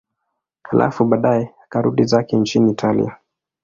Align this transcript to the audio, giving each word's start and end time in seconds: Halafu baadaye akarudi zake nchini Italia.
Halafu 0.63 1.05
baadaye 1.05 1.53
akarudi 1.65 2.03
zake 2.03 2.35
nchini 2.37 2.71
Italia. 2.71 3.17